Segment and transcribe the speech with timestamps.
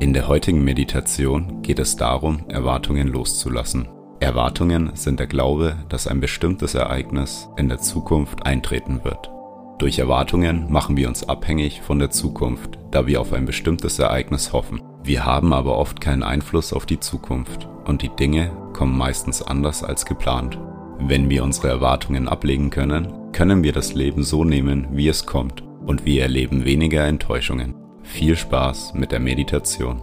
[0.00, 3.88] In der heutigen Meditation geht es darum, Erwartungen loszulassen.
[4.20, 9.28] Erwartungen sind der Glaube, dass ein bestimmtes Ereignis in der Zukunft eintreten wird.
[9.78, 14.52] Durch Erwartungen machen wir uns abhängig von der Zukunft, da wir auf ein bestimmtes Ereignis
[14.52, 14.80] hoffen.
[15.02, 19.82] Wir haben aber oft keinen Einfluss auf die Zukunft und die Dinge kommen meistens anders
[19.82, 20.60] als geplant.
[21.00, 25.64] Wenn wir unsere Erwartungen ablegen können, können wir das Leben so nehmen, wie es kommt
[25.86, 27.87] und wir erleben weniger Enttäuschungen.
[28.08, 30.02] Viel Spaß mit der Meditation.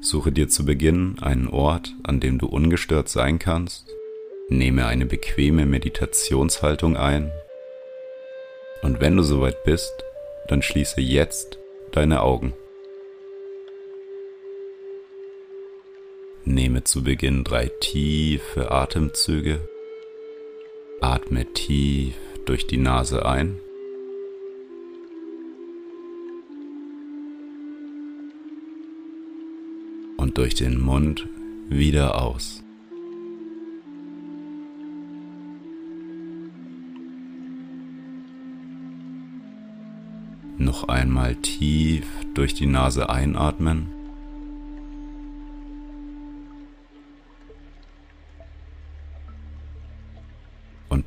[0.00, 3.88] Suche dir zu Beginn einen Ort, an dem du ungestört sein kannst.
[4.48, 7.32] Nehme eine bequeme Meditationshaltung ein.
[8.82, 9.92] Und wenn du soweit bist,
[10.46, 11.58] dann schließe jetzt
[11.90, 12.52] deine Augen.
[16.58, 19.60] Nehme zu Beginn drei tiefe Atemzüge.
[21.00, 23.60] Atme tief durch die Nase ein.
[30.16, 31.28] Und durch den Mund
[31.68, 32.64] wieder aus.
[40.56, 43.97] Noch einmal tief durch die Nase einatmen.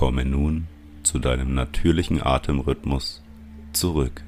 [0.00, 0.66] Komme nun
[1.02, 3.22] zu deinem natürlichen Atemrhythmus
[3.74, 4.24] zurück.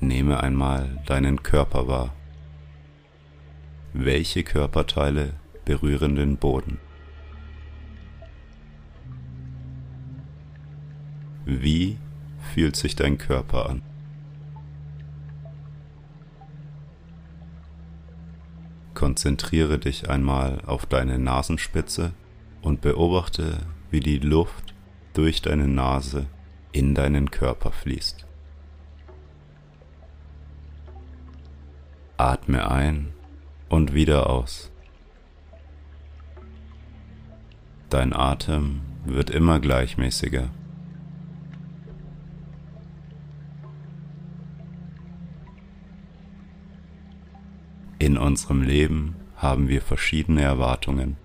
[0.00, 2.12] Nehme einmal deinen Körper wahr.
[3.92, 6.80] Welche Körperteile berühren den Boden?
[11.44, 11.96] Wie
[12.40, 13.93] fühlt sich dein Körper an?
[19.04, 22.14] Konzentriere dich einmal auf deine Nasenspitze
[22.62, 23.58] und beobachte,
[23.90, 24.74] wie die Luft
[25.12, 26.24] durch deine Nase
[26.72, 28.26] in deinen Körper fließt.
[32.16, 33.12] Atme ein
[33.68, 34.72] und wieder aus.
[37.90, 40.48] Dein Atem wird immer gleichmäßiger.
[47.98, 51.16] In unserem Leben haben wir verschiedene Erwartungen.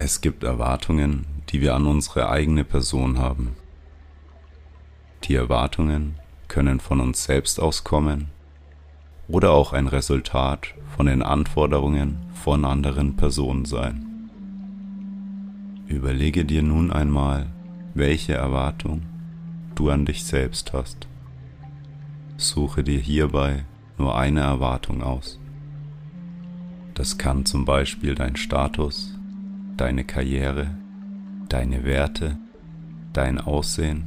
[0.00, 3.56] Es gibt Erwartungen, die wir an unsere eigene Person haben.
[5.24, 6.16] Die Erwartungen
[6.48, 8.28] können von uns selbst auskommen
[9.28, 14.30] oder auch ein Resultat von den Anforderungen von anderen Personen sein.
[15.86, 17.46] Überlege dir nun einmal,
[17.94, 19.02] welche Erwartung
[19.74, 21.06] du an dich selbst hast.
[22.36, 23.64] Suche dir hierbei
[23.98, 25.38] nur eine Erwartung aus.
[26.94, 29.18] Das kann zum Beispiel dein Status,
[29.76, 30.74] deine Karriere,
[31.48, 32.38] deine Werte,
[33.12, 34.04] dein Aussehen,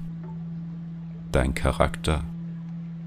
[1.31, 2.23] dein Charakter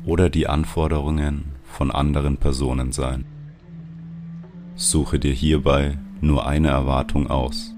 [0.04, 3.24] oder die Anforderungen von anderen Personen sein.
[4.76, 7.73] Suche dir hierbei nur eine Erwartung aus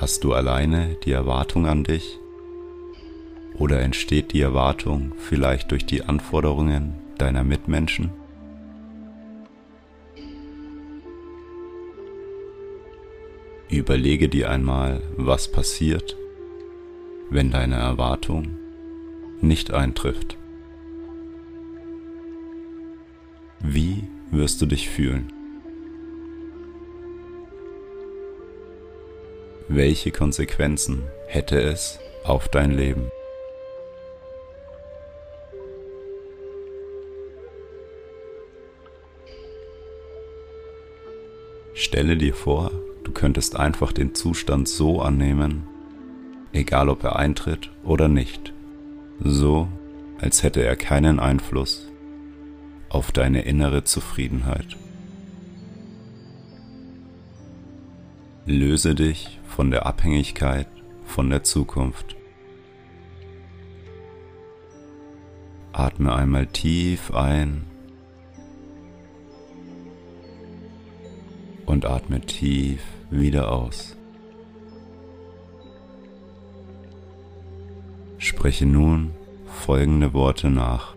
[0.00, 2.18] Hast du alleine die Erwartung an dich?
[3.58, 8.10] Oder entsteht die Erwartung vielleicht durch die Anforderungen deiner Mitmenschen?
[13.68, 16.16] Überlege dir einmal, was passiert,
[17.28, 18.56] wenn deine Erwartung
[19.42, 20.38] nicht eintrifft.
[23.58, 25.39] Wie wirst du dich fühlen?
[29.72, 33.08] Welche Konsequenzen hätte es auf dein Leben?
[41.72, 42.72] Stelle dir vor,
[43.04, 45.68] du könntest einfach den Zustand so annehmen,
[46.52, 48.52] egal ob er eintritt oder nicht,
[49.22, 49.68] so
[50.20, 51.88] als hätte er keinen Einfluss
[52.88, 54.76] auf deine innere Zufriedenheit.
[58.46, 60.66] Löse dich von der Abhängigkeit
[61.04, 62.16] von der Zukunft.
[65.72, 67.66] Atme einmal tief ein
[71.66, 73.96] und atme tief wieder aus.
[78.16, 79.10] Spreche nun
[79.46, 80.94] folgende Worte nach.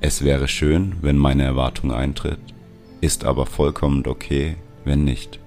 [0.00, 2.40] Es wäre schön, wenn meine Erwartung eintritt,
[3.00, 5.40] ist aber vollkommen okay, wenn nicht.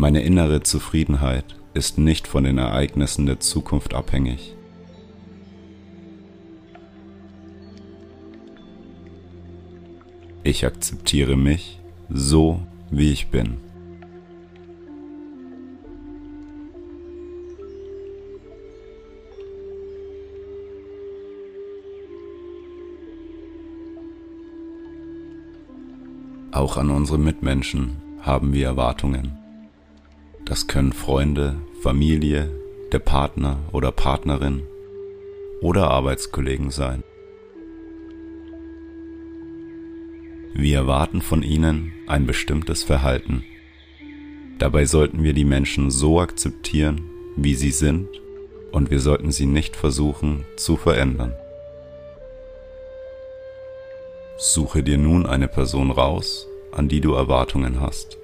[0.00, 1.44] Meine innere Zufriedenheit
[1.74, 4.56] ist nicht von den Ereignissen der Zukunft abhängig.
[10.42, 13.58] Ich akzeptiere mich so, wie ich bin.
[26.52, 29.39] Auch an unsere Mitmenschen haben wir Erwartungen.
[30.50, 32.50] Das können Freunde, Familie,
[32.90, 34.64] der Partner oder Partnerin
[35.60, 37.04] oder Arbeitskollegen sein.
[40.52, 43.44] Wir erwarten von ihnen ein bestimmtes Verhalten.
[44.58, 47.02] Dabei sollten wir die Menschen so akzeptieren,
[47.36, 48.08] wie sie sind,
[48.72, 51.32] und wir sollten sie nicht versuchen zu verändern.
[54.36, 58.19] Suche dir nun eine Person raus, an die du Erwartungen hast.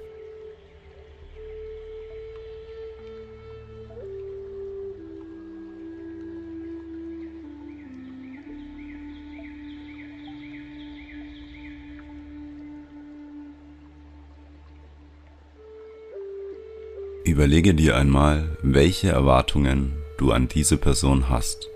[17.37, 21.69] Überlege dir einmal, welche Erwartungen du an diese Person hast.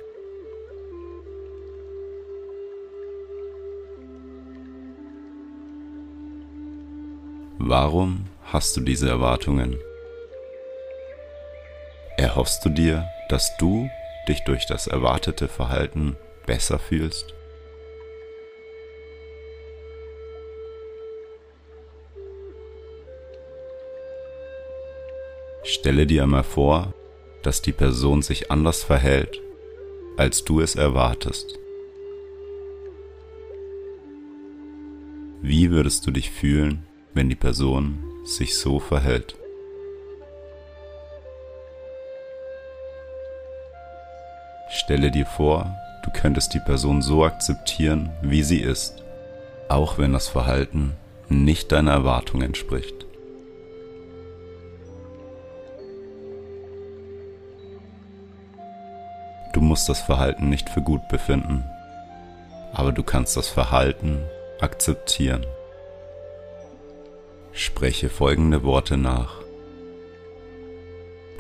[7.60, 9.78] Warum hast du diese Erwartungen?
[12.18, 13.88] Erhoffst du dir, dass du
[14.28, 16.16] dich durch das erwartete Verhalten
[16.48, 17.36] besser fühlst?
[25.64, 26.94] Stelle dir einmal vor,
[27.44, 29.40] dass die Person sich anders verhält,
[30.18, 31.60] als du es erwartest.
[35.44, 39.36] Wie würdest du dich fühlen, wenn die Person sich so verhält?
[44.70, 49.04] Stelle dir vor, du könntest die Person so akzeptieren, wie sie ist,
[49.70, 50.94] auch wenn das Verhalten
[51.30, 53.06] nicht deiner Erwartung entspricht.
[59.62, 61.64] Du musst das Verhalten nicht für gut befinden,
[62.74, 64.18] aber du kannst das Verhalten
[64.60, 65.46] akzeptieren.
[67.52, 69.36] Spreche folgende Worte nach.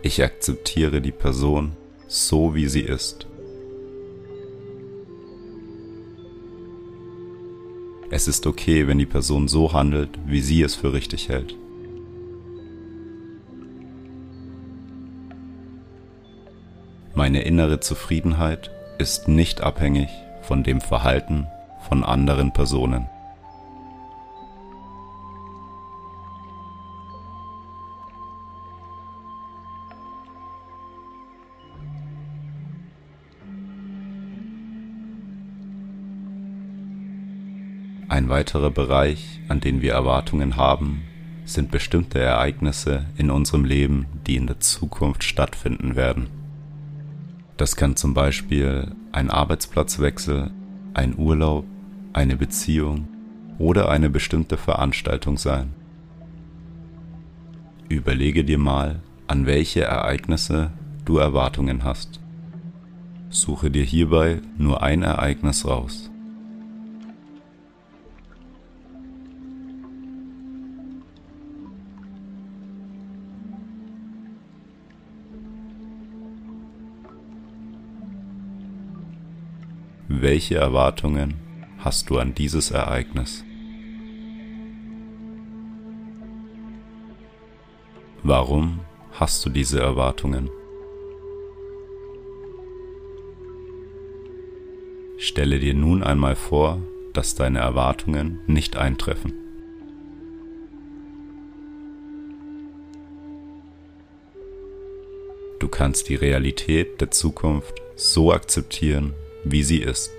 [0.04, 1.76] Ich akzeptiere die Person
[2.08, 3.26] so, wie sie ist.
[8.12, 11.56] Es ist okay, wenn die Person so handelt, wie sie es für richtig hält.
[17.22, 20.10] Meine innere Zufriedenheit ist nicht abhängig
[20.42, 21.46] von dem Verhalten
[21.88, 23.08] von anderen Personen.
[38.10, 41.04] Ein weiterer Bereich, an den wir Erwartungen haben,
[41.46, 46.41] sind bestimmte Ereignisse in unserem Leben, die in der Zukunft stattfinden werden.
[47.62, 50.50] Das kann zum Beispiel ein Arbeitsplatzwechsel,
[50.96, 51.64] ein Urlaub,
[52.12, 53.08] eine Beziehung
[53.60, 55.72] oder eine bestimmte Veranstaltung sein.
[57.88, 60.72] Überlege dir mal, an welche Ereignisse
[61.06, 62.20] du Erwartungen hast.
[63.30, 66.11] Suche dir hierbei nur ein Ereignis raus.
[80.22, 81.34] Welche Erwartungen
[81.80, 83.44] hast du an dieses Ereignis?
[88.22, 88.82] Warum
[89.14, 90.52] hast du diese Erwartungen?
[95.18, 96.80] Stelle dir nun einmal vor,
[97.14, 99.34] dass deine Erwartungen nicht eintreffen.
[105.60, 110.12] Du kannst die Realität der Zukunft so akzeptieren, wie sie ist.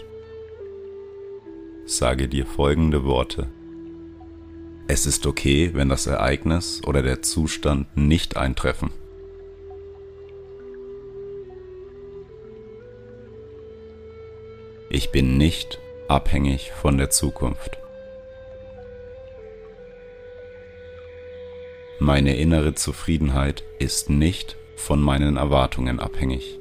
[1.84, 3.48] Sage dir folgende Worte.
[4.88, 8.90] Es ist okay, wenn das Ereignis oder der Zustand nicht eintreffen.
[14.90, 17.78] Ich bin nicht abhängig von der Zukunft.
[21.98, 26.58] Meine innere Zufriedenheit ist nicht von meinen Erwartungen abhängig.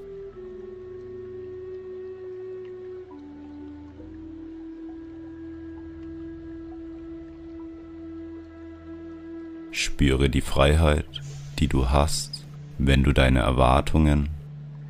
[9.73, 11.21] Spüre die Freiheit,
[11.59, 12.45] die du hast,
[12.77, 14.27] wenn du deine Erwartungen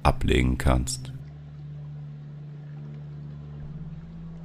[0.02, 1.14] ablegen kannst.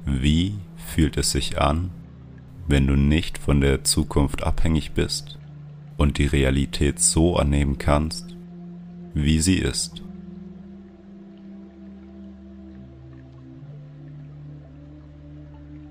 [0.05, 1.89] Wie fühlt es sich an,
[2.67, 5.39] wenn du nicht von der Zukunft abhängig bist
[5.97, 8.35] und die Realität so annehmen kannst,
[9.15, 10.03] wie sie ist?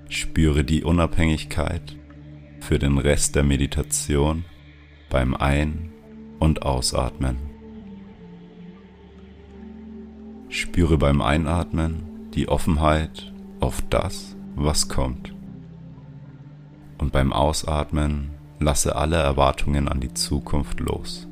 [0.09, 1.97] Spüre die Unabhängigkeit
[2.67, 4.45] für den Rest der Meditation
[5.09, 5.93] beim Ein-
[6.41, 7.37] und Ausatmen.
[10.49, 15.33] Spüre beim Einatmen die Offenheit auf das, was kommt.
[16.99, 21.29] Und beim Ausatmen lasse alle Erwartungen an die Zukunft los.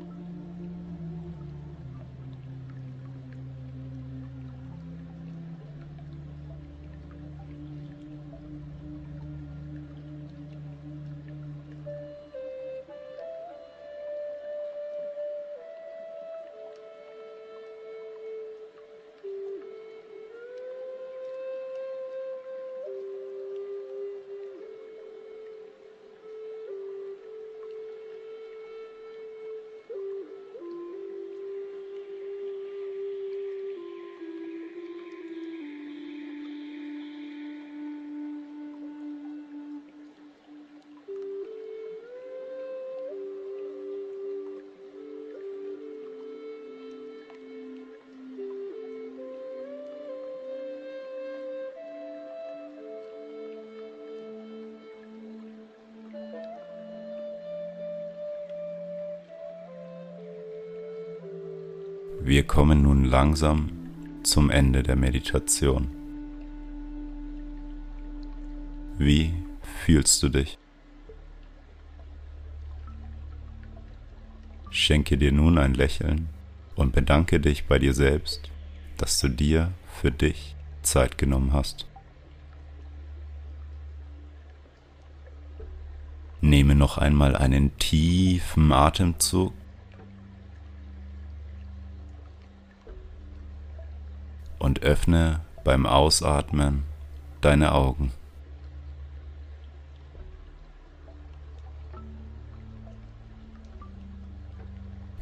[62.27, 63.71] Wir kommen nun langsam
[64.23, 65.91] zum Ende der Meditation.
[68.97, 69.35] Wie
[69.85, 70.57] fühlst du dich?
[74.71, 76.31] Schenke dir nun ein Lächeln
[76.77, 78.51] und bedanke dich bei dir selbst,
[78.97, 81.87] dass du dir für dich Zeit genommen hast.
[86.41, 89.53] Nehme noch einmal einen tiefen Atemzug
[94.85, 96.85] öffne beim Ausatmen
[97.41, 98.13] deine Augen.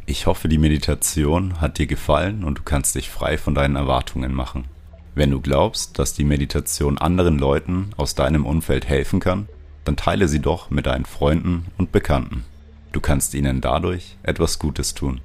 [0.04, 4.35] Ich hoffe, die Meditation hat dir gefallen und du kannst dich frei von deinen Erwartungen
[4.35, 4.64] machen.
[5.14, 9.49] Wenn du glaubst, dass die Meditation anderen Leuten aus deinem Umfeld helfen kann,
[9.85, 12.45] dann teile sie doch mit deinen Freunden und Bekannten.
[12.92, 15.21] Du kannst ihnen dadurch etwas Gutes tun.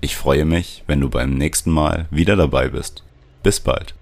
[0.00, 3.04] Ich freue mich, wenn du beim nächsten Mal wieder dabei bist.
[3.42, 3.94] Bis bald.